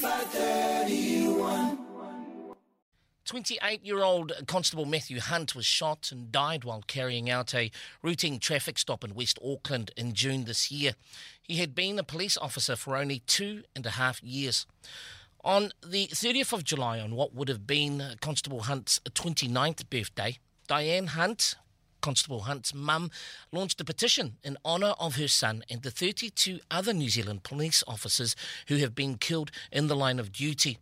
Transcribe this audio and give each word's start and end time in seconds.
531. 0.00 1.78
28 3.26 3.84
year 3.84 4.02
old 4.02 4.32
Constable 4.46 4.86
Matthew 4.86 5.20
Hunt 5.20 5.54
was 5.54 5.66
shot 5.66 6.10
and 6.10 6.32
died 6.32 6.64
while 6.64 6.82
carrying 6.86 7.28
out 7.30 7.54
a 7.54 7.70
routine 8.02 8.38
traffic 8.38 8.78
stop 8.78 9.04
in 9.04 9.14
West 9.14 9.38
Auckland 9.44 9.92
in 9.96 10.14
June 10.14 10.44
this 10.44 10.70
year. 10.70 10.94
He 11.42 11.56
had 11.56 11.74
been 11.74 11.98
a 11.98 12.02
police 12.02 12.36
officer 12.38 12.76
for 12.76 12.96
only 12.96 13.20
two 13.26 13.62
and 13.76 13.84
a 13.84 13.90
half 13.90 14.22
years. 14.22 14.66
On 15.44 15.70
the 15.86 16.08
30th 16.08 16.52
of 16.54 16.64
July, 16.64 16.98
on 16.98 17.14
what 17.14 17.34
would 17.34 17.48
have 17.48 17.66
been 17.66 18.16
Constable 18.20 18.62
Hunt's 18.62 19.00
29th 19.10 19.88
birthday, 19.90 20.38
Diane 20.66 21.08
Hunt, 21.08 21.56
Constable 22.00 22.40
Hunt's 22.40 22.74
mum 22.74 23.10
launched 23.52 23.80
a 23.80 23.84
petition 23.84 24.36
in 24.42 24.56
honour 24.64 24.94
of 24.98 25.16
her 25.16 25.28
son 25.28 25.64
and 25.70 25.82
the 25.82 25.90
32 25.90 26.60
other 26.70 26.92
New 26.92 27.08
Zealand 27.08 27.42
police 27.42 27.84
officers 27.86 28.34
who 28.68 28.76
have 28.76 28.94
been 28.94 29.16
killed 29.16 29.50
in 29.70 29.86
the 29.86 29.96
line 29.96 30.18
of 30.18 30.32
duty. 30.32 30.78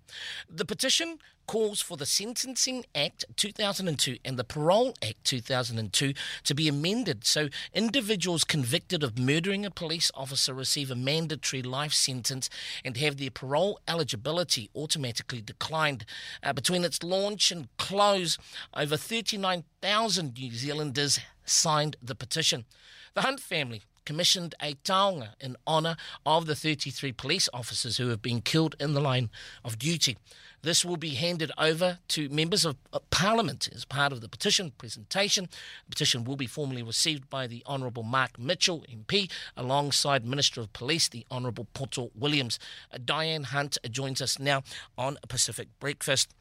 The 0.48 0.65
petition 0.65 1.19
calls 1.48 1.80
for 1.80 1.97
the 1.97 2.07
Sentencing 2.07 2.84
Act 2.95 3.25
2002 3.37 4.19
and 4.25 4.39
the 4.39 4.45
Parole 4.45 4.95
Act 5.02 5.25
2002 5.25 6.12
to 6.45 6.55
be 6.55 6.69
amended 6.69 7.25
so 7.25 7.48
individuals 7.73 8.45
convicted 8.45 9.02
of 9.02 9.19
murdering 9.19 9.65
a 9.65 9.70
police 9.70 10.12
officer 10.15 10.53
receive 10.53 10.91
a 10.91 10.95
mandatory 10.95 11.62
life 11.62 11.95
sentence 11.95 12.51
and 12.84 12.98
have 12.98 13.16
their 13.16 13.30
parole 13.30 13.80
eligibility 13.89 14.69
automatically 14.77 15.41
declined. 15.41 16.05
Uh, 16.42 16.53
between 16.53 16.84
its 16.84 17.03
launch 17.03 17.51
and 17.51 17.75
close, 17.78 18.39
over 18.75 18.98
39,000 18.98 20.34
New 20.39 20.53
Zealanders 20.53 21.19
signed 21.47 21.97
the 22.03 22.15
petition. 22.15 22.67
The 23.15 23.23
Hunt 23.23 23.41
family 23.41 23.83
commissioned 24.09 24.55
a 24.62 24.73
taonga 24.85 25.35
in 25.39 25.55
honour 25.67 25.95
of 26.25 26.47
the 26.47 26.55
33 26.55 27.12
police 27.12 27.47
officers 27.53 27.98
who 27.98 28.09
have 28.09 28.23
been 28.23 28.41
killed 28.41 28.75
in 28.81 28.95
the 28.95 29.03
line 29.03 29.29
of 29.62 29.79
duty. 29.79 30.17
This 30.62 30.83
will 30.83 30.97
be 30.97 31.11
handed 31.11 31.53
over 31.59 31.98
to 32.09 32.31
members 32.31 32.65
of 32.65 32.77
Parliament 33.11 33.69
as 33.75 33.84
part 33.84 34.12
of 34.12 34.23
the 34.23 34.28
petition 34.31 34.73
presentation. 34.78 35.45
The 35.84 35.91
petition 35.91 36.25
will 36.25 36.37
be 36.37 36.47
formally 36.47 36.83
received 36.83 37.28
by 37.28 37.47
the 37.47 37.62
Honourable 37.67 38.03
Mark 38.03 38.39
Mitchell, 38.39 38.83
MP, 38.91 39.31
alongside 39.59 40.25
Minister 40.25 40.62
of 40.62 40.72
Police, 40.72 41.11
the 41.11 41.27
Honourable 41.31 41.67
Poto 41.75 42.11
Williams. 42.19 42.59
Uh, 42.91 42.97
Diane 43.05 43.43
Hunt 43.43 43.77
joins 43.91 44.22
us 44.22 44.39
now 44.39 44.62
on 44.97 45.19
Pacific 45.28 45.69
Breakfast. 45.81 46.33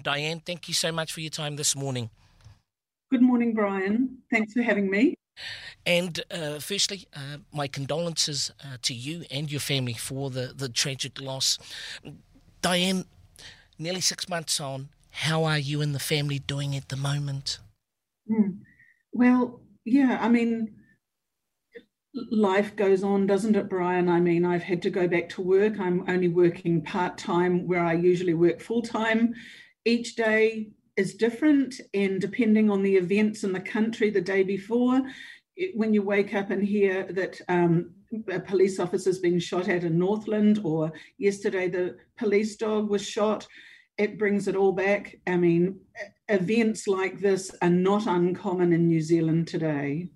Diane, 0.00 0.38
thank 0.46 0.68
you 0.68 0.74
so 0.74 0.92
much 0.92 1.12
for 1.12 1.22
your 1.22 1.30
time 1.30 1.56
this 1.56 1.74
morning. 1.74 2.10
Good 3.10 3.22
morning, 3.22 3.52
Brian. 3.52 4.18
Thanks 4.30 4.52
for 4.52 4.62
having 4.62 4.88
me. 4.88 5.16
And 5.86 6.20
uh, 6.30 6.58
firstly, 6.60 7.06
uh, 7.14 7.38
my 7.52 7.68
condolences 7.68 8.50
uh, 8.64 8.76
to 8.82 8.94
you 8.94 9.24
and 9.30 9.50
your 9.50 9.60
family 9.60 9.92
for 9.94 10.30
the, 10.30 10.52
the 10.56 10.68
tragic 10.68 11.20
loss. 11.20 11.58
Diane, 12.62 13.04
nearly 13.78 14.00
six 14.00 14.28
months 14.28 14.60
on, 14.60 14.88
how 15.10 15.44
are 15.44 15.58
you 15.58 15.80
and 15.80 15.94
the 15.94 16.00
family 16.00 16.38
doing 16.38 16.74
at 16.74 16.88
the 16.88 16.96
moment? 16.96 17.58
Mm. 18.30 18.58
Well, 19.12 19.60
yeah, 19.84 20.18
I 20.20 20.28
mean, 20.28 20.74
life 22.30 22.74
goes 22.76 23.04
on, 23.04 23.26
doesn't 23.26 23.56
it, 23.56 23.68
Brian? 23.68 24.08
I 24.08 24.20
mean, 24.20 24.44
I've 24.44 24.62
had 24.62 24.82
to 24.82 24.90
go 24.90 25.06
back 25.06 25.28
to 25.30 25.42
work. 25.42 25.78
I'm 25.78 26.08
only 26.08 26.28
working 26.28 26.82
part 26.82 27.18
time 27.18 27.66
where 27.66 27.84
I 27.84 27.92
usually 27.92 28.34
work 28.34 28.60
full 28.60 28.82
time. 28.82 29.34
Each 29.84 30.16
day 30.16 30.70
is 30.96 31.14
different, 31.14 31.80
and 31.92 32.20
depending 32.20 32.70
on 32.70 32.82
the 32.82 32.96
events 32.96 33.44
in 33.44 33.52
the 33.52 33.60
country 33.60 34.10
the 34.10 34.20
day 34.20 34.42
before, 34.42 35.02
it, 35.56 35.76
when 35.76 35.92
you 35.92 36.02
wake 36.02 36.34
up 36.34 36.50
and 36.50 36.64
hear 36.64 37.04
that 37.12 37.40
um, 37.48 37.90
a 38.30 38.40
police 38.40 38.78
officer's 38.78 39.18
been 39.18 39.38
shot 39.38 39.68
at 39.68 39.84
in 39.84 39.98
Northland, 39.98 40.60
or 40.62 40.92
yesterday 41.18 41.68
the 41.68 41.96
police 42.16 42.56
dog 42.56 42.88
was 42.88 43.06
shot, 43.06 43.46
it 43.98 44.18
brings 44.18 44.48
it 44.48 44.56
all 44.56 44.72
back. 44.72 45.16
I 45.26 45.36
mean, 45.36 45.80
events 46.28 46.86
like 46.86 47.20
this 47.20 47.54
are 47.62 47.70
not 47.70 48.06
uncommon 48.06 48.72
in 48.72 48.86
New 48.86 49.00
Zealand 49.00 49.48
today. 49.48 50.08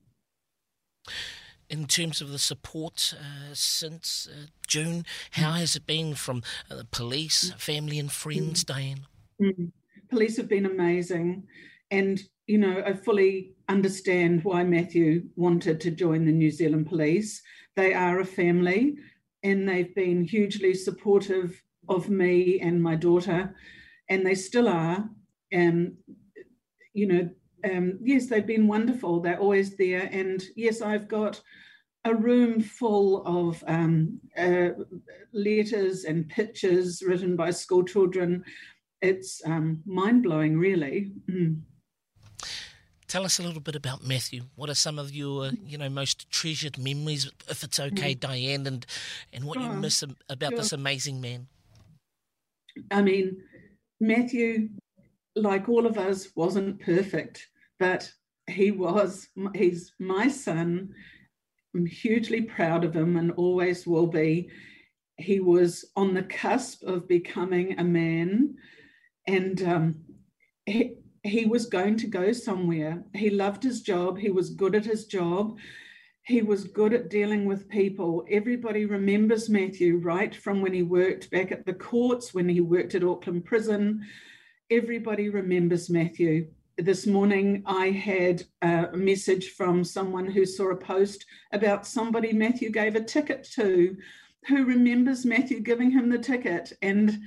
In 1.71 1.87
terms 1.87 2.21
of 2.23 2.31
the 2.31 2.39
support 2.39 3.15
uh, 3.19 3.53
since 3.53 4.27
uh, 4.31 4.47
June, 4.67 5.05
how 5.33 5.53
has 5.53 5.77
it 5.77 5.87
been 5.87 6.15
from 6.15 6.43
uh, 6.71 6.77
the 6.77 6.85
police, 6.85 7.53
family, 7.59 7.99
and 7.99 8.11
friends, 8.11 8.65
mm. 8.65 8.67
Diane? 8.67 9.07
Mm 9.41 9.73
police 10.09 10.37
have 10.37 10.49
been 10.49 10.67
amazing. 10.67 11.45
And, 11.91 12.21
you 12.47 12.59
know, 12.59 12.83
I 12.85 12.93
fully 12.93 13.55
understand 13.69 14.45
why 14.45 14.65
Matthew 14.65 15.25
wanted 15.37 15.81
to 15.81 15.91
join 15.91 16.25
the 16.25 16.33
New 16.33 16.51
Zealand 16.51 16.87
Police. 16.89 17.43
They 17.77 17.95
are 17.95 18.21
a 18.21 18.25
family 18.25 18.97
and 19.43 19.69
they've 19.69 19.95
been 19.95 20.25
hugely 20.25 20.75
supportive 20.75 21.63
of 21.89 22.11
me 22.11 22.61
and 22.61 22.83
my 22.83 22.95
daughter, 22.95 23.55
and 24.11 24.27
they 24.27 24.35
still 24.35 24.69
are. 24.69 25.09
And, 25.53 25.97
you 26.93 27.07
know, 27.07 27.31
um, 27.65 27.99
yes, 28.03 28.27
they've 28.27 28.47
been 28.47 28.69
wonderful. 28.69 29.21
They're 29.21 29.39
always 29.39 29.77
there. 29.77 30.09
And 30.13 30.43
yes, 30.57 30.83
I've 30.83 31.09
got 31.09 31.41
a 32.05 32.15
room 32.15 32.61
full 32.61 33.25
of 33.27 33.63
um, 33.67 34.21
uh, 34.37 34.71
letters 35.33 36.05
and 36.05 36.29
pictures 36.29 37.03
written 37.07 37.37
by 37.37 37.51
school 37.51 37.85
children 37.85 38.45
it's 39.01 39.43
um, 39.45 39.83
mind 39.87 40.23
blowing, 40.23 40.59
really. 40.59 41.13
Mm. 41.31 41.63
Tell 43.07 43.25
us 43.25 43.39
a 43.39 43.43
little 43.43 43.61
bit 43.61 43.75
about 43.75 44.07
Matthew. 44.07 44.43
What 44.55 44.69
are 44.69 44.75
some 44.75 44.99
of 44.99 45.15
your, 45.15 45.51
you 45.65 45.79
know, 45.79 45.89
most 45.89 46.31
treasured 46.31 46.77
memories, 46.79 47.31
if 47.49 47.65
it's 47.65 47.81
okay, 47.81 48.15
mm. 48.15 48.21
Diane, 48.21 48.67
and 48.67 48.85
and 49.33 49.45
what 49.45 49.57
oh, 49.57 49.63
you 49.63 49.73
miss 49.73 50.05
about 50.29 50.51
sure. 50.51 50.59
this 50.59 50.73
amazing 50.73 51.21
man? 51.21 51.47
I 52.91 53.03
mean, 53.03 53.39
Matthew, 54.01 54.69
like 55.35 55.69
all 55.69 55.87
of 55.87 55.97
us, 55.97 56.29
wasn't 56.37 56.81
perfect, 56.81 57.47
but 57.79 58.11
he 58.47 58.73
was. 58.73 59.29
He's 59.55 59.93
my 59.99 60.29
son. 60.29 60.91
I'm 61.75 61.87
hugely 61.87 62.43
proud 62.43 62.85
of 62.85 62.95
him 62.95 63.17
and 63.17 63.33
always 63.33 63.87
will 63.87 64.07
be. 64.07 64.51
He 65.17 65.41
was 65.41 65.85
on 65.97 66.15
the 66.15 66.23
cusp 66.23 66.83
of 66.83 67.09
becoming 67.09 67.79
a 67.79 67.85
man 67.85 68.55
and 69.29 69.63
um, 69.63 69.95
he, 70.65 70.95
he 71.23 71.45
was 71.45 71.67
going 71.67 71.99
to 71.99 72.07
go 72.07 72.33
somewhere. 72.33 73.05
He 73.15 73.29
loved 73.29 73.63
his 73.63 73.83
job. 73.83 74.19
He 74.19 74.31
was 74.31 74.51
good 74.51 74.75
at 74.75 74.87
his 74.87 75.05
job. 75.05 75.59
He 76.23 76.41
was 76.41 76.65
good 76.65 76.95
at 76.95 77.11
dealing 77.11 77.45
with 77.45 77.69
people. 77.69 78.25
Everybody 78.31 78.87
remembers 78.87 79.49
Matthew 79.51 79.99
right 79.99 80.35
from 80.35 80.63
when 80.63 80.73
he 80.73 80.83
worked 80.83 81.31
back 81.31 81.53
at 81.53 81.67
the 81.67 81.75
courts, 81.75 82.33
when 82.33 82.49
he 82.49 82.61
worked 82.63 82.95
at 82.95 83.05
Auckland 83.05 83.45
Prison. 83.45 84.03
Everybody 84.71 85.29
remembers 85.29 85.91
Matthew. 85.91 86.49
This 86.79 87.07
morning, 87.07 87.63
I 87.67 87.91
had 87.91 88.45
a 88.63 88.97
message 88.97 89.51
from 89.51 89.85
someone 89.85 90.27
who 90.31 90.47
saw 90.47 90.71
a 90.71 90.77
post 90.77 91.27
about 91.53 91.87
somebody 91.87 92.33
Matthew 92.33 92.71
gave 92.71 92.95
a 92.95 93.05
ticket 93.05 93.47
to 93.57 93.97
who 94.47 94.65
remembers 94.65 95.27
Matthew 95.27 95.61
giving 95.61 95.91
him 95.91 96.09
the 96.09 96.19
ticket. 96.19 96.73
And 96.81 97.19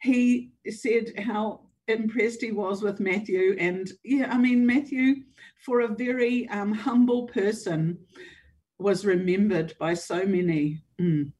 he 0.00 0.52
said 0.68 1.12
how 1.18 1.60
impressed 1.88 2.42
he 2.42 2.52
was 2.52 2.82
with 2.82 3.00
Matthew. 3.00 3.56
And 3.58 3.90
yeah, 4.04 4.32
I 4.32 4.38
mean, 4.38 4.66
Matthew, 4.66 5.24
for 5.64 5.80
a 5.80 5.88
very 5.88 6.48
um, 6.48 6.72
humble 6.72 7.26
person, 7.26 7.98
was 8.78 9.04
remembered 9.04 9.74
by 9.78 9.94
so 9.94 10.24
many. 10.24 10.82
Mm. 11.00 11.32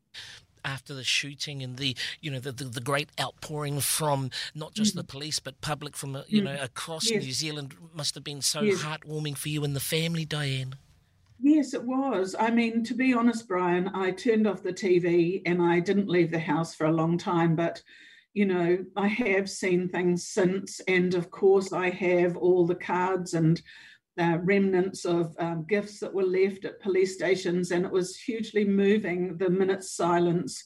After 0.65 0.93
the 0.93 1.05
shooting 1.05 1.63
and 1.63 1.77
the, 1.77 1.97
you 2.21 2.31
know, 2.31 2.41
the, 2.41 2.53
the, 2.53 2.65
the 2.65 2.81
great 2.81 3.11
outpouring 3.21 3.81
from 3.81 4.31
not 4.55 4.75
just 4.75 4.95
mm. 4.95 4.97
the 4.97 5.05
police 5.05 5.39
but 5.39 5.61
public 5.61 5.97
from, 5.97 6.17
uh, 6.17 6.23
you 6.27 6.43
mm. 6.43 6.47
know, 6.47 6.59
across 6.61 7.11
yes. 7.11 7.23
New 7.23 7.33
Zealand 7.33 7.75
must 7.95 8.15
have 8.15 8.25
been 8.25 8.43
so 8.43 8.63
yes. 8.63 8.83
heartwarming 8.83 9.37
for 9.37 9.49
you 9.49 9.63
and 9.65 9.77
the 9.77 9.81
family, 9.81 10.25
Diane. 10.25 10.75
Yes, 11.41 11.73
it 11.73 11.85
was. 11.85 12.35
I 12.39 12.51
mean, 12.51 12.83
to 12.85 12.95
be 12.95 13.15
honest, 13.15 13.47
Brian, 13.47 13.89
I 13.95 14.11
turned 14.11 14.49
off 14.49 14.65
the 14.65 14.73
TV 14.73 15.43
and 15.47 15.63
I 15.63 15.79
didn't 15.79 16.09
leave 16.09 16.33
the 16.33 16.41
house 16.41 16.75
for 16.75 16.87
a 16.87 16.93
long 16.93 17.17
time, 17.17 17.55
but 17.55 17.81
you 18.35 18.47
know, 18.47 18.85
I 18.97 19.09
have 19.09 19.49
seen 19.49 19.89
things 19.89 20.29
since, 20.29 20.81
and 20.87 21.15
of 21.15 21.31
course, 21.31 21.73
I 21.73 21.91
have 21.91 22.37
all 22.37 22.67
the 22.67 22.75
cards 22.75 23.35
and 23.35 23.61
uh, 24.19 24.39
remnants 24.43 25.05
of 25.05 25.35
um, 25.39 25.65
gifts 25.69 26.01
that 26.01 26.13
were 26.13 26.25
left 26.25 26.65
at 26.65 26.81
police 26.81 27.15
stations, 27.15 27.71
and 27.71 27.85
it 27.85 27.93
was 27.93 28.17
hugely 28.17 28.65
moving 28.65 29.37
the 29.37 29.51
minute 29.51 29.85
silence. 29.85 30.65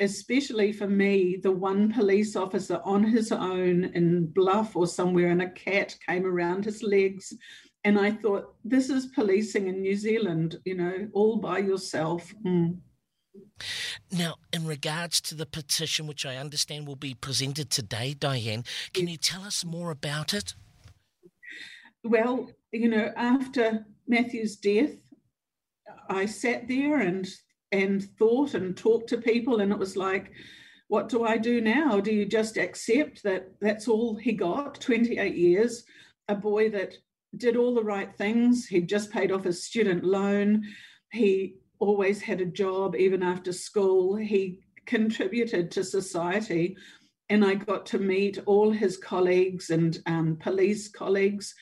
Especially 0.00 0.72
for 0.72 0.88
me, 0.88 1.38
the 1.42 1.52
one 1.52 1.92
police 1.92 2.34
officer 2.34 2.80
on 2.84 3.04
his 3.04 3.32
own 3.32 3.84
in 3.84 4.26
Bluff 4.26 4.74
or 4.74 4.86
somewhere, 4.86 5.30
and 5.30 5.42
a 5.42 5.50
cat 5.50 5.94
came 6.06 6.24
around 6.24 6.64
his 6.64 6.82
legs. 6.82 7.34
And 7.84 7.98
I 7.98 8.10
thought, 8.10 8.54
this 8.64 8.88
is 8.88 9.06
policing 9.06 9.68
in 9.68 9.80
New 9.80 9.94
Zealand, 9.94 10.58
you 10.64 10.74
know, 10.74 11.08
all 11.12 11.36
by 11.36 11.58
yourself. 11.58 12.32
Mm. 12.44 12.78
Now, 14.10 14.36
in 14.52 14.66
regards 14.66 15.20
to 15.22 15.34
the 15.34 15.46
petition, 15.46 16.06
which 16.06 16.26
I 16.26 16.36
understand 16.36 16.86
will 16.86 16.96
be 16.96 17.14
presented 17.14 17.70
today, 17.70 18.14
Diane, 18.14 18.64
can 18.92 19.06
you 19.08 19.16
tell 19.16 19.42
us 19.42 19.64
more 19.64 19.90
about 19.90 20.34
it? 20.34 20.54
Well, 22.02 22.50
you 22.72 22.88
know, 22.88 23.12
after 23.16 23.86
Matthew's 24.08 24.56
death, 24.56 24.96
I 26.08 26.26
sat 26.26 26.66
there 26.66 27.00
and 27.00 27.28
and 27.72 28.02
thought 28.18 28.54
and 28.54 28.76
talked 28.76 29.08
to 29.10 29.18
people, 29.18 29.60
and 29.60 29.72
it 29.72 29.78
was 29.78 29.96
like, 29.96 30.32
what 30.88 31.08
do 31.08 31.24
I 31.24 31.38
do 31.38 31.60
now? 31.60 32.00
Do 32.00 32.12
you 32.12 32.26
just 32.26 32.56
accept 32.56 33.22
that 33.22 33.52
that's 33.60 33.86
all 33.86 34.16
he 34.16 34.32
got? 34.32 34.80
28 34.80 35.36
years, 35.36 35.84
a 36.26 36.34
boy 36.34 36.70
that 36.70 36.94
did 37.36 37.56
all 37.56 37.74
the 37.74 37.84
right 37.84 38.12
things. 38.16 38.66
He'd 38.66 38.88
just 38.88 39.12
paid 39.12 39.30
off 39.30 39.44
his 39.44 39.64
student 39.64 40.02
loan. 40.02 40.64
He 41.12 41.54
always 41.80 42.22
had 42.22 42.40
a 42.40 42.46
job, 42.46 42.94
even 42.94 43.22
after 43.22 43.52
school. 43.52 44.14
He 44.14 44.60
contributed 44.86 45.70
to 45.72 45.82
society. 45.82 46.76
And 47.28 47.44
I 47.44 47.54
got 47.54 47.86
to 47.86 47.98
meet 47.98 48.38
all 48.46 48.70
his 48.70 48.96
colleagues 48.96 49.70
and 49.70 49.98
um, 50.06 50.36
police 50.36 50.88
colleagues. 50.88 51.54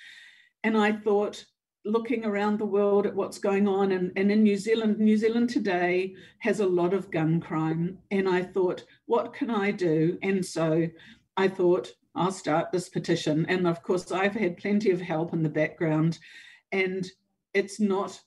And 0.65 0.76
I 0.76 0.93
thought, 0.93 1.44
looking 1.85 2.25
around 2.25 2.59
the 2.59 2.67
world 2.67 3.06
at 3.06 3.15
what's 3.15 3.38
going 3.38 3.67
on 3.67 3.93
and, 3.93 4.12
and 4.17 4.31
in 4.31 4.43
New 4.43 4.56
Zealand, 4.56 4.99
New 4.99 5.17
Zealand 5.17 5.49
today 5.49 6.15
has 6.41 6.61
a 6.61 6.67
lot 6.67 6.93
of 6.93 7.11
gun 7.11 7.41
crime. 7.41 7.99
And 8.11 8.29
I 8.29 8.43
thought, 8.43 8.85
what 9.06 9.32
can 9.32 9.50
I 9.50 9.71
do? 9.71 10.19
And 10.23 10.44
so 10.44 10.88
I 11.37 11.49
thought, 11.49 11.93
I'll 12.14 12.32
start 12.32 12.73
this 12.73 12.88
petition. 12.88 13.47
And 13.47 13.67
of 13.67 13.82
course, 13.82 14.11
I've 14.11 14.35
had 14.35 14.56
plenty 14.56 14.91
of 14.91 15.00
help 15.00 15.32
in 15.32 15.43
the 15.43 15.49
background. 15.49 16.19
And 16.73 17.09
it's 17.55 17.79
not 17.79 18.21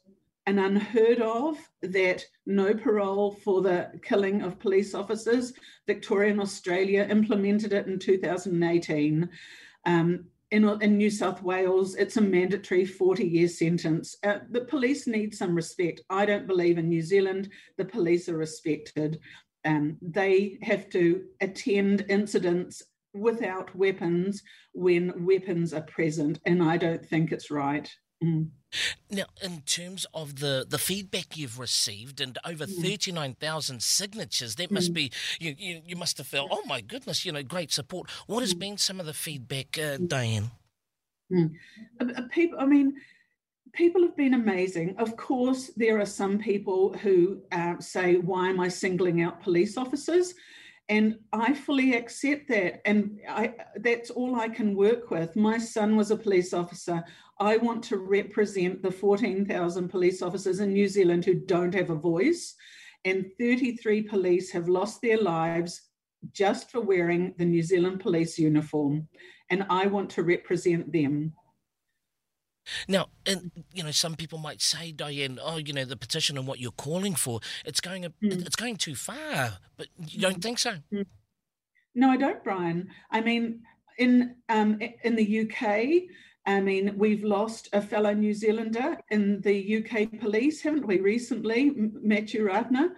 an 0.48 0.60
unheard 0.60 1.22
of 1.22 1.58
that 1.82 2.26
no 2.46 2.74
parole 2.74 3.32
for 3.44 3.62
the 3.62 3.92
killing 4.04 4.42
of 4.42 4.60
police 4.60 4.96
officers. 4.96 5.54
Victoria 5.88 6.32
and 6.32 6.42
Australia 6.42 7.08
implemented 7.10 7.74
it 7.74 7.88
in 7.88 8.00
2018. 8.00 9.30
Um, 9.86 10.26
in, 10.50 10.68
in 10.82 10.98
New 10.98 11.10
South 11.10 11.42
Wales, 11.42 11.96
it's 11.96 12.18
a 12.18 12.22
mandatory 12.22 12.86
40 12.86 13.26
year 13.26 13.48
sentence. 13.48 14.18
Uh, 14.24 14.40
the 14.50 14.62
police 14.62 15.08
need 15.08 15.34
some 15.34 15.56
respect. 15.56 16.02
I 16.10 16.26
don't 16.26 16.48
believe 16.48 16.78
in 16.78 16.90
New 16.90 17.02
Zealand, 17.02 17.50
the 17.78 17.86
police 17.86 18.28
are 18.28 18.38
respected. 18.38 19.20
Um, 19.64 19.98
they 20.02 20.58
have 20.64 20.90
to 20.90 21.24
attend 21.40 22.06
incidents 22.10 22.82
without 23.14 23.74
weapons 23.76 24.42
when 24.74 25.26
weapons 25.26 25.74
are 25.74 25.82
present, 25.82 26.40
and 26.46 26.64
I 26.64 26.78
don't 26.78 27.06
think 27.06 27.32
it's 27.32 27.52
right. 27.52 27.90
Mm. 28.24 28.50
Now, 29.10 29.26
in 29.44 29.62
terms 29.62 30.06
of 30.14 30.40
the, 30.40 30.66
the 30.68 30.78
feedback 30.78 31.36
you've 31.36 31.60
received 31.60 32.22
and 32.22 32.38
over 32.46 32.66
mm. 32.66 32.82
39,000 32.82 33.82
signatures, 33.82 34.56
that 34.56 34.72
must 34.72 34.92
mm. 34.92 34.96
be, 34.96 35.12
you, 35.40 35.56
you, 35.58 35.82
you, 35.86 35.96
must 35.96 36.18
have 36.20 36.28
felt, 36.28 36.50
oh 36.52 36.64
my 36.66 36.82
goodness, 36.82 37.26
you 37.26 37.32
know, 37.32 37.44
great 37.44 37.72
support. 37.72 38.10
What 38.28 38.42
has 38.42 38.54
mm. 38.54 38.60
been 38.60 38.78
some 38.78 39.00
of 39.00 39.06
the 39.06 39.14
feedback, 39.14 39.78
uh, 39.78 39.98
mm. 39.98 40.08
Diane? 40.08 40.52
Mm. 41.32 41.52
People, 42.32 42.60
I 42.60 42.66
mean, 42.66 42.94
people 43.74 44.02
have 44.04 44.16
been 44.16 44.34
amazing. 44.34 44.96
Of 44.98 45.18
course, 45.18 45.72
there 45.76 46.00
are 46.00 46.06
some 46.06 46.38
people 46.40 46.94
who 46.94 47.42
uh, 47.52 47.80
say, 47.80 48.16
why 48.18 48.50
am 48.50 48.60
I 48.60 48.68
singling 48.68 49.22
out 49.22 49.42
police 49.42 49.78
officers? 49.78 50.34
And 50.92 51.18
I 51.32 51.54
fully 51.54 51.94
accept 51.94 52.50
that. 52.50 52.82
And 52.86 53.22
I, 53.28 53.54
that's 53.78 54.10
all 54.10 54.36
I 54.36 54.50
can 54.50 54.76
work 54.76 55.10
with. 55.10 55.38
My 55.38 55.58
son 55.58 55.96
was 55.96 56.12
a 56.12 56.18
police 56.18 56.54
officer. 56.54 57.02
I 57.40 57.56
want 57.56 57.82
to 57.86 57.98
represent 57.98 58.84
the 58.84 58.92
14,000 58.92 59.88
police 59.88 60.22
officers 60.22 60.60
in 60.60 60.74
New 60.74 60.90
Zealand 60.90 61.24
who 61.24 61.36
don't 61.36 61.74
have 61.74 61.92
a 61.92 61.96
voice. 61.96 62.56
And 63.06 63.32
33 63.40 64.04
police 64.04 64.52
have 64.52 64.68
lost 64.68 65.02
their 65.02 65.18
lives 65.18 65.82
just 66.34 66.70
for 66.70 66.82
wearing 66.82 67.36
the 67.38 67.46
New 67.46 67.64
Zealand 67.64 68.02
police 68.02 68.38
uniform. 68.38 69.08
And 69.50 69.66
I 69.70 69.86
want 69.88 70.10
to 70.12 70.24
represent 70.24 70.92
them. 70.92 71.32
Now, 72.88 73.08
and 73.26 73.52
you 73.74 73.84
know, 73.84 73.92
some 73.92 74.16
people 74.16 74.38
might 74.38 74.62
say, 74.62 74.92
Diane, 74.92 75.40
oh, 75.42 75.58
you 75.58 75.74
know, 75.74 75.86
the 75.86 75.98
petition 75.98 76.38
and 76.38 76.48
what 76.48 76.60
you're 76.60 76.72
calling 76.72 77.16
for, 77.16 77.40
it's 77.66 77.82
going, 77.82 78.06
a, 78.06 78.10
mm. 78.10 78.46
it's 78.46 78.56
going 78.56 78.78
too 78.78 78.96
far. 78.96 79.58
But 79.78 79.88
you 80.08 80.22
don't 80.22 80.42
think 80.42 80.60
so? 80.60 80.76
Mm. 80.94 81.06
No, 81.96 82.10
I 82.10 82.18
don't, 82.18 82.44
Brian. 82.44 82.90
I 83.10 83.22
mean, 83.22 83.62
in 83.98 84.36
um, 84.50 84.80
in 85.04 85.16
the 85.16 85.42
UK, 85.42 86.10
I 86.46 86.60
mean, 86.60 86.94
we've 86.98 87.24
lost 87.24 87.70
a 87.74 87.82
fellow 87.82 88.14
New 88.14 88.34
Zealander 88.34 88.98
in 89.10 89.42
the 89.42 89.78
UK 89.78 90.20
police, 90.20 90.62
haven't 90.62 90.88
we? 90.88 91.00
Recently, 91.00 91.72
Matthew 91.76 92.48
Ratana. 92.48 92.90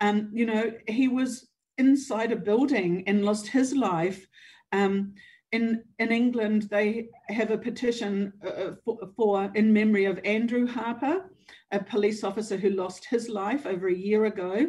Um, 0.00 0.30
you 0.32 0.46
know, 0.46 0.72
he 0.86 1.08
was 1.08 1.48
inside 1.78 2.32
a 2.32 2.36
building 2.36 3.04
and 3.06 3.24
lost 3.24 3.46
his 3.48 3.74
life. 3.74 4.26
Um, 4.72 5.14
in, 5.52 5.84
in 5.98 6.10
England, 6.10 6.62
they 6.70 7.08
have 7.28 7.50
a 7.50 7.58
petition 7.58 8.32
uh, 8.44 8.72
for, 8.84 8.98
for, 9.16 9.52
in 9.54 9.72
memory 9.72 10.06
of 10.06 10.18
Andrew 10.24 10.66
Harper, 10.66 11.30
a 11.70 11.84
police 11.84 12.24
officer 12.24 12.56
who 12.56 12.70
lost 12.70 13.04
his 13.04 13.28
life 13.28 13.66
over 13.66 13.88
a 13.88 13.94
year 13.94 14.24
ago. 14.24 14.66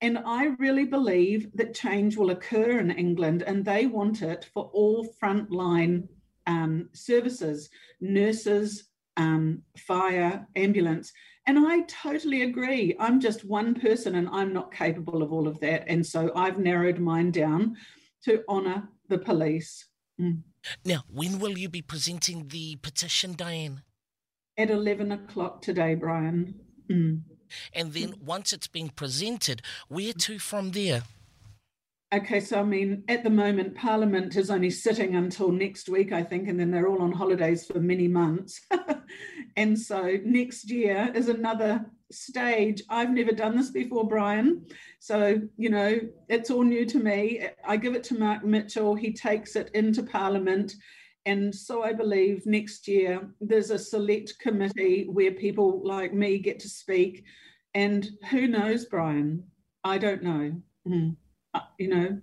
And 0.00 0.18
I 0.24 0.54
really 0.58 0.84
believe 0.84 1.50
that 1.54 1.74
change 1.74 2.16
will 2.16 2.30
occur 2.30 2.78
in 2.78 2.90
England, 2.90 3.42
and 3.42 3.64
they 3.64 3.86
want 3.86 4.22
it 4.22 4.48
for 4.52 4.70
all 4.72 5.08
frontline 5.22 6.08
um, 6.46 6.88
services, 6.92 7.70
nurses, 8.00 8.84
um, 9.16 9.62
fire, 9.76 10.46
ambulance. 10.56 11.12
And 11.46 11.58
I 11.58 11.82
totally 11.82 12.42
agree. 12.42 12.96
I'm 12.98 13.20
just 13.20 13.44
one 13.44 13.74
person 13.74 14.14
and 14.14 14.28
I'm 14.30 14.52
not 14.52 14.72
capable 14.72 15.22
of 15.22 15.32
all 15.32 15.46
of 15.46 15.60
that. 15.60 15.84
And 15.88 16.04
so 16.04 16.32
I've 16.34 16.58
narrowed 16.58 16.98
mine 16.98 17.30
down 17.30 17.76
to 18.24 18.42
honour 18.48 18.88
the 19.08 19.18
police. 19.18 19.86
Mm. 20.20 20.42
Now, 20.84 21.04
when 21.12 21.38
will 21.38 21.58
you 21.58 21.68
be 21.68 21.82
presenting 21.82 22.48
the 22.48 22.76
petition, 22.76 23.34
Diane? 23.34 23.82
At 24.56 24.70
11 24.70 25.12
o'clock 25.12 25.62
today, 25.62 25.94
Brian. 25.94 26.54
Mm. 26.90 27.22
And 27.72 27.92
then 27.92 28.14
once 28.24 28.52
it's 28.52 28.68
been 28.68 28.88
presented, 28.88 29.62
where 29.88 30.12
to 30.12 30.38
from 30.38 30.72
there? 30.72 31.02
Okay, 32.14 32.38
so 32.38 32.60
I 32.60 32.62
mean, 32.62 33.02
at 33.08 33.24
the 33.24 33.30
moment, 33.30 33.74
Parliament 33.74 34.36
is 34.36 34.50
only 34.50 34.70
sitting 34.70 35.16
until 35.16 35.50
next 35.50 35.88
week, 35.88 36.12
I 36.12 36.22
think, 36.22 36.48
and 36.48 36.60
then 36.60 36.70
they're 36.70 36.86
all 36.86 37.02
on 37.02 37.10
holidays 37.10 37.66
for 37.66 37.80
many 37.80 38.06
months. 38.06 38.60
and 39.56 39.76
so 39.76 40.18
next 40.24 40.70
year 40.70 41.10
is 41.12 41.28
another 41.28 41.84
stage. 42.14 42.82
I've 42.88 43.10
never 43.10 43.32
done 43.32 43.56
this 43.56 43.70
before, 43.70 44.06
Brian. 44.06 44.66
So, 44.98 45.40
you 45.56 45.70
know, 45.70 46.00
it's 46.28 46.50
all 46.50 46.62
new 46.62 46.86
to 46.86 46.98
me. 46.98 47.46
I 47.66 47.76
give 47.76 47.94
it 47.94 48.04
to 48.04 48.18
Mark 48.18 48.44
Mitchell, 48.44 48.94
he 48.94 49.12
takes 49.12 49.56
it 49.56 49.70
into 49.74 50.02
Parliament. 50.02 50.74
And 51.26 51.54
so 51.54 51.82
I 51.82 51.92
believe 51.92 52.44
next 52.44 52.86
year 52.86 53.28
there's 53.40 53.70
a 53.70 53.78
select 53.78 54.34
committee 54.40 55.06
where 55.10 55.32
people 55.32 55.80
like 55.82 56.12
me 56.12 56.38
get 56.38 56.60
to 56.60 56.68
speak. 56.68 57.24
And 57.74 58.08
who 58.30 58.46
knows, 58.46 58.84
Brian? 58.84 59.44
I 59.82 59.98
don't 59.98 60.22
know. 60.22 60.52
Mm. 60.86 61.16
You 61.78 61.88
know, 61.88 62.18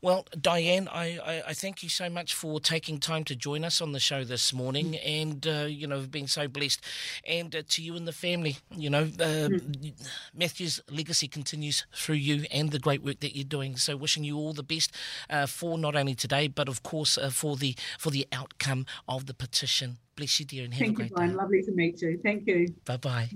well, 0.00 0.26
Diane, 0.38 0.88
I, 0.88 1.18
I, 1.18 1.42
I, 1.48 1.54
thank 1.54 1.82
you 1.82 1.88
so 1.88 2.08
much 2.08 2.34
for 2.34 2.60
taking 2.60 2.98
time 2.98 3.24
to 3.24 3.36
join 3.36 3.64
us 3.64 3.80
on 3.80 3.92
the 3.92 4.00
show 4.00 4.24
this 4.24 4.52
morning, 4.52 4.96
and 4.96 5.46
uh, 5.46 5.66
you 5.68 5.86
know, 5.86 6.00
been 6.00 6.26
so 6.26 6.48
blessed, 6.48 6.80
and 7.26 7.54
uh, 7.54 7.62
to 7.68 7.82
you 7.82 7.96
and 7.96 8.06
the 8.06 8.12
family. 8.12 8.56
You 8.70 8.90
know, 8.90 9.02
uh, 9.02 9.48
mm. 9.48 9.92
Matthew's 10.34 10.80
legacy 10.90 11.28
continues 11.28 11.86
through 11.94 12.16
you 12.16 12.46
and 12.50 12.70
the 12.70 12.78
great 12.78 13.02
work 13.02 13.20
that 13.20 13.36
you're 13.36 13.44
doing. 13.44 13.76
So, 13.76 13.96
wishing 13.96 14.24
you 14.24 14.36
all 14.36 14.52
the 14.52 14.62
best 14.62 14.92
uh, 15.30 15.46
for 15.46 15.78
not 15.78 15.94
only 15.94 16.14
today, 16.14 16.48
but 16.48 16.68
of 16.68 16.82
course 16.82 17.16
uh, 17.16 17.30
for 17.30 17.56
the 17.56 17.76
for 17.98 18.10
the 18.10 18.26
outcome 18.32 18.86
of 19.08 19.26
the 19.26 19.34
petition. 19.34 19.98
Bless 20.16 20.40
you, 20.40 20.46
dear, 20.46 20.64
and 20.64 20.74
have 20.74 20.80
thank 20.80 20.92
a 20.92 20.94
great 20.94 21.10
you, 21.10 21.16
Brian. 21.16 21.30
day. 21.30 21.36
Lovely 21.36 21.62
to 21.62 21.72
meet 21.72 22.02
you. 22.02 22.18
Thank 22.22 22.46
you. 22.46 22.74
Bye 22.84 22.96
bye. 22.96 23.30